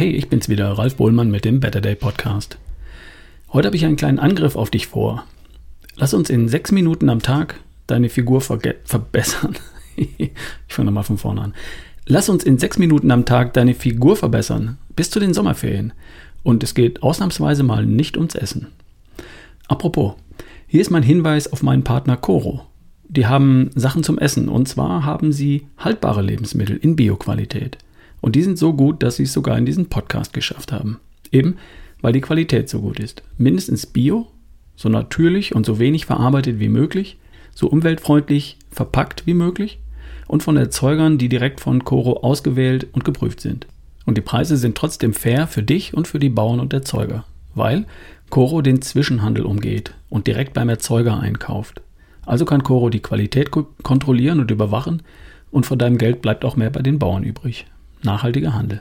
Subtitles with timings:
[0.00, 2.56] Hey, ich bin's wieder, Ralf Bohlmann mit dem Better Day Podcast.
[3.52, 5.26] Heute habe ich einen kleinen Angriff auf dich vor.
[5.94, 9.58] Lass uns in sechs Minuten am Tag deine Figur verbessern.
[9.96, 10.30] ich
[10.68, 11.54] fange nochmal von vorne an.
[12.06, 15.92] Lass uns in sechs Minuten am Tag deine Figur verbessern, bis zu den Sommerferien.
[16.42, 18.68] Und es geht ausnahmsweise mal nicht ums Essen.
[19.68, 20.14] Apropos,
[20.66, 22.64] hier ist mein Hinweis auf meinen Partner Coro.
[23.06, 27.76] Die haben Sachen zum Essen und zwar haben sie haltbare Lebensmittel in Bioqualität.
[28.20, 30.98] Und die sind so gut, dass sie es sogar in diesen Podcast geschafft haben.
[31.32, 31.56] Eben,
[32.00, 33.22] weil die Qualität so gut ist.
[33.38, 34.28] Mindestens bio,
[34.76, 37.18] so natürlich und so wenig verarbeitet wie möglich,
[37.54, 39.78] so umweltfreundlich verpackt wie möglich
[40.26, 43.66] und von Erzeugern, die direkt von Coro ausgewählt und geprüft sind.
[44.06, 47.24] Und die Preise sind trotzdem fair für dich und für die Bauern und Erzeuger,
[47.54, 47.86] weil
[48.30, 51.82] Coro den Zwischenhandel umgeht und direkt beim Erzeuger einkauft.
[52.24, 55.02] Also kann Coro die Qualität kontrollieren und überwachen
[55.50, 57.66] und von deinem Geld bleibt auch mehr bei den Bauern übrig
[58.04, 58.80] nachhaltiger Handel.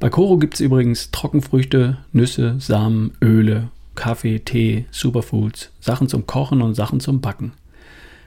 [0.00, 6.60] Bei Coro gibt es übrigens Trockenfrüchte, Nüsse, Samen, Öle, Kaffee, Tee, Superfoods, Sachen zum Kochen
[6.62, 7.52] und Sachen zum Backen.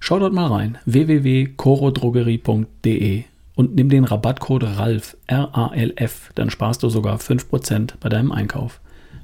[0.00, 7.18] Schau dort mal rein www.corodrogerie.de und nimm den Rabattcode RALF, R-A-L-F, dann sparst du sogar
[7.18, 8.80] 5% bei deinem Einkauf.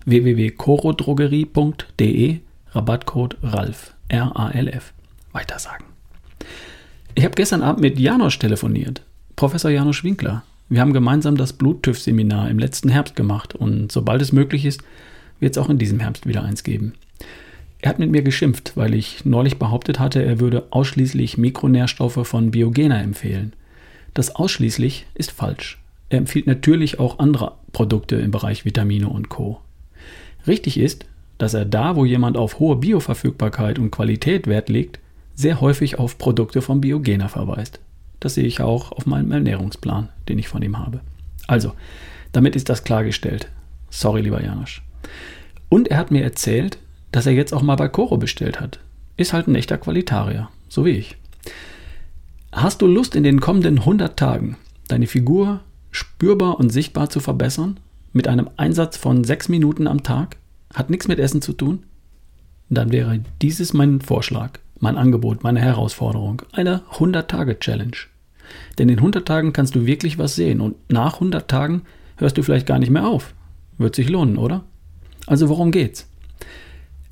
[0.07, 2.39] www.corodrogerie.de,
[2.71, 4.95] Rabattcode RALF, R-A-L-F.
[5.33, 5.85] Weitersagen.
[7.15, 9.03] Ich habe gestern Abend mit Janosch telefoniert,
[9.37, 10.43] Professor Janosch Winkler.
[10.73, 14.83] Wir haben gemeinsam das Bluttüff-Seminar im letzten Herbst gemacht und sobald es möglich ist,
[15.41, 16.93] wird es auch in diesem Herbst wieder eins geben.
[17.81, 22.53] Er hat mit mir geschimpft, weil ich neulich behauptet hatte, er würde ausschließlich Mikronährstoffe von
[22.53, 23.53] Biogena empfehlen.
[24.15, 25.83] Das ausschließlich ist falsch.
[26.09, 29.61] Er empfiehlt natürlich auch andere Produkte im Bereich Vitamine und Co.
[30.47, 31.05] Richtig ist,
[31.39, 35.01] dass er da, wo jemand auf hohe Bioverfügbarkeit und Qualität Wert legt,
[35.35, 37.81] sehr häufig auf Produkte von Biogena verweist.
[38.21, 41.01] Das sehe ich auch auf meinem Ernährungsplan, den ich von ihm habe.
[41.47, 41.73] Also,
[42.33, 43.49] damit ist das klargestellt.
[43.91, 44.83] Sorry, lieber Janosch.
[45.69, 46.79] Und er hat mir erzählt,
[47.13, 48.79] dass er jetzt auch mal bei Coro bestellt hat.
[49.17, 51.17] Ist halt ein echter Qualitarier, so wie ich.
[52.53, 54.57] Hast du Lust, in den kommenden 100 Tagen
[54.89, 55.61] deine Figur
[55.91, 57.81] spürbar und sichtbar zu verbessern?
[58.13, 60.37] Mit einem Einsatz von 6 Minuten am Tag?
[60.75, 61.85] Hat nichts mit Essen zu tun?
[62.69, 67.97] Dann wäre dieses mein Vorschlag mein Angebot, meine Herausforderung, eine 100-Tage-Challenge.
[68.79, 71.83] Denn in 100 Tagen kannst du wirklich was sehen und nach 100 Tagen
[72.17, 73.35] hörst du vielleicht gar nicht mehr auf.
[73.79, 74.65] Wird sich lohnen, oder?
[75.27, 76.09] Also worum geht's?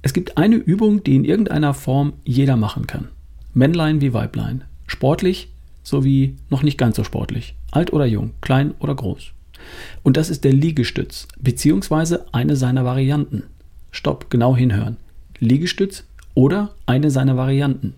[0.03, 3.09] Es gibt eine Übung, die in irgendeiner Form jeder machen kann.
[3.53, 4.65] Männlein wie Weiblein.
[4.87, 5.49] Sportlich
[5.83, 7.55] sowie noch nicht ganz so sportlich.
[7.71, 9.33] Alt oder jung, klein oder groß.
[10.03, 13.45] Und das ist der Liegestütz, beziehungsweise eine seiner Varianten.
[13.91, 14.97] Stopp, genau hinhören.
[15.39, 16.05] Liegestütz
[16.39, 17.95] oder eine seiner Varianten.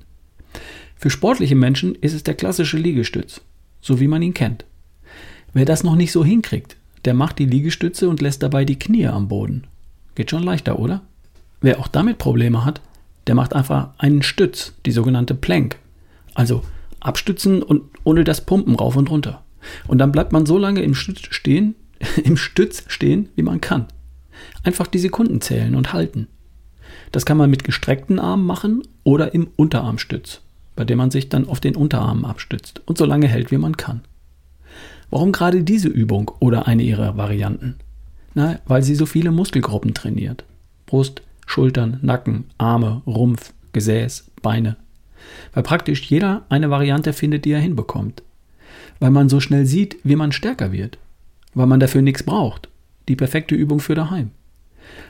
[0.96, 3.42] Für sportliche Menschen ist es der klassische Liegestütz,
[3.82, 4.64] so wie man ihn kennt.
[5.52, 9.08] Wer das noch nicht so hinkriegt, der macht die Liegestütze und lässt dabei die Knie
[9.08, 9.64] am Boden.
[10.14, 11.02] Geht schon leichter, oder?
[11.60, 12.80] Wer auch damit Probleme hat,
[13.26, 15.76] der macht einfach einen Stütz, die sogenannte Plank.
[16.32, 16.62] Also
[16.98, 19.44] abstützen und ohne das Pumpen rauf und runter.
[19.86, 21.74] Und dann bleibt man so lange im Stütz stehen,
[22.24, 23.84] im Stütz stehen, wie man kann.
[24.62, 26.26] Einfach die Sekunden zählen und halten.
[27.12, 30.40] Das kann man mit gestreckten Armen machen oder im Unterarmstütz,
[30.76, 33.76] bei dem man sich dann auf den Unterarmen abstützt und so lange hält, wie man
[33.76, 34.02] kann.
[35.10, 37.76] Warum gerade diese Übung oder eine ihrer Varianten?
[38.34, 40.44] Na, weil sie so viele Muskelgruppen trainiert.
[40.86, 44.76] Brust, Schultern, Nacken, Arme, Rumpf, Gesäß, Beine.
[45.52, 48.22] Weil praktisch jeder eine Variante findet, die er hinbekommt.
[49.00, 50.96] Weil man so schnell sieht, wie man stärker wird.
[51.54, 52.68] Weil man dafür nichts braucht.
[53.08, 54.30] Die perfekte Übung für daheim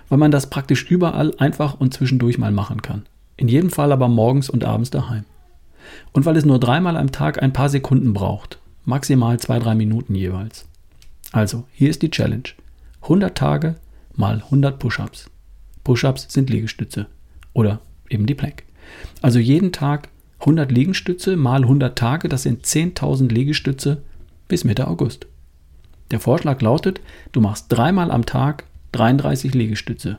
[0.09, 3.07] weil man das praktisch überall einfach und zwischendurch mal machen kann.
[3.37, 5.25] In jedem Fall aber morgens und abends daheim.
[6.13, 10.15] Und weil es nur dreimal am Tag ein paar Sekunden braucht, maximal zwei, drei Minuten
[10.15, 10.67] jeweils.
[11.33, 12.45] Also, hier ist die Challenge.
[13.03, 13.77] 100 Tage
[14.15, 15.31] mal 100 Push-ups.
[15.85, 17.07] Push-ups sind Liegestütze
[17.53, 18.65] oder eben die Plank.
[19.23, 20.09] Also jeden Tag
[20.41, 24.03] 100 Liegestütze mal 100 Tage, das sind 10.000 Liegestütze
[24.49, 25.27] bis Mitte August.
[26.11, 27.01] Der Vorschlag lautet,
[27.33, 30.19] du machst dreimal am Tag 33 Liegestütze.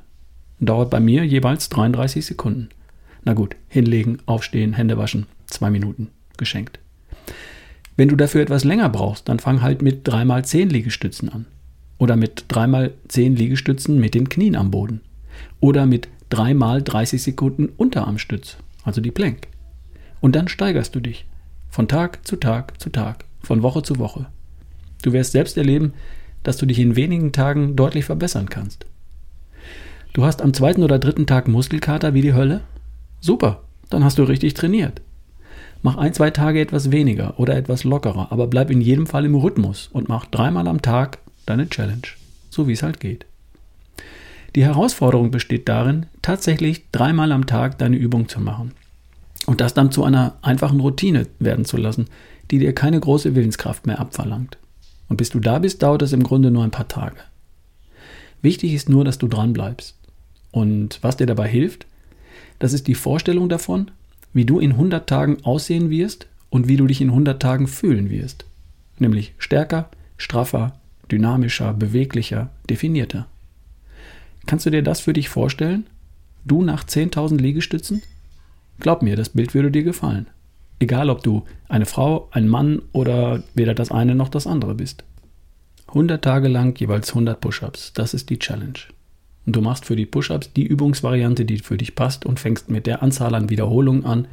[0.59, 2.69] Dauert bei mir jeweils 33 Sekunden.
[3.23, 6.79] Na gut, hinlegen, aufstehen, Hände waschen, zwei Minuten, geschenkt.
[7.97, 11.45] Wenn du dafür etwas länger brauchst, dann fang halt mit 3x10 Liegestützen an.
[11.97, 15.01] Oder mit 3x10 Liegestützen mit den Knien am Boden.
[15.59, 19.47] Oder mit 3x30 Sekunden Unterarmstütz, also die Plank.
[20.19, 21.25] Und dann steigerst du dich.
[21.69, 24.27] Von Tag zu Tag zu Tag, von Woche zu Woche.
[25.03, 25.94] Du wirst selbst erleben,
[26.44, 28.86] dass du dich in wenigen Tagen deutlich verbessern kannst.
[30.14, 32.62] Du hast am zweiten oder dritten Tag Muskelkater wie die Hölle?
[33.22, 35.02] Super, dann hast du richtig trainiert.
[35.84, 39.36] Mach ein, zwei Tage etwas weniger oder etwas lockerer, aber bleib in jedem Fall im
[39.36, 42.08] Rhythmus und mach dreimal am Tag deine Challenge.
[42.50, 43.26] so wie es halt geht.
[44.56, 48.74] Die Herausforderung besteht darin, tatsächlich dreimal am Tag deine Übung zu machen
[49.46, 52.08] und das dann zu einer einfachen Routine werden zu lassen,
[52.52, 54.58] die dir keine große Willenskraft mehr abverlangt.
[55.12, 57.18] Und bis du da bist, dauert es im Grunde nur ein paar Tage.
[58.42, 59.98] Wichtig ist nur, dass du dran bleibst.
[60.52, 61.86] Und was dir dabei hilft,
[62.60, 63.92] das ist die Vorstellung davon,
[64.31, 68.10] wie du in 100 Tagen aussehen wirst und wie du dich in 100 Tagen fühlen
[68.10, 68.46] wirst.
[69.00, 70.80] Nämlich stärker, straffer,
[71.12, 73.28] dynamischer, beweglicher, definierter.
[74.46, 75.88] Kannst du dir das für dich vorstellen?
[76.46, 78.02] Du nach 10.000 Liegestützen?
[78.80, 80.28] Glaub mir, das Bild würde dir gefallen.
[80.81, 85.04] Egal, ob du eine Frau, ein Mann oder weder das eine noch das andere bist.
[85.89, 88.80] 100 Tage lang jeweils 100 Push-ups, das ist die Challenge.
[89.45, 92.88] Und du machst für die Push-ups die Übungsvariante, die für dich passt und fängst mit
[92.88, 94.28] der Anzahl an Wiederholungen an,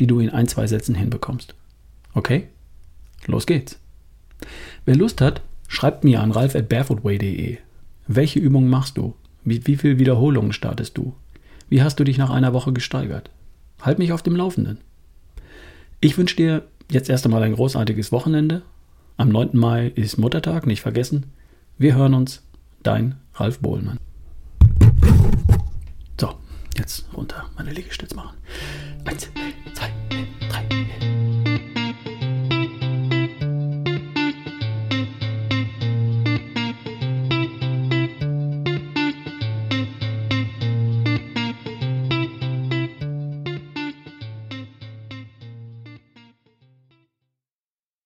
[0.00, 1.54] die du in ein, zwei Sätzen hinbekommst.
[2.12, 2.48] Okay?
[3.26, 3.78] Los geht's.
[4.86, 7.58] Wer Lust hat, schreibt mir an ralf at barefootway.de.
[8.08, 9.14] Welche Übungen machst du?
[9.44, 11.14] Wie, wie viele Wiederholungen startest du?
[11.68, 13.30] Wie hast du dich nach einer Woche gesteigert?
[13.80, 14.78] Halt mich auf dem Laufenden.
[16.04, 18.60] Ich wünsche dir jetzt erst einmal ein großartiges Wochenende.
[19.16, 19.52] Am 9.
[19.54, 21.32] Mai ist Muttertag, nicht vergessen.
[21.78, 22.42] Wir hören uns.
[22.82, 23.96] Dein Ralf Bohlmann.
[26.20, 26.34] So,
[26.76, 28.36] jetzt runter meine Liegestütze machen.
[29.06, 29.30] Eins,
[29.72, 29.90] zwei,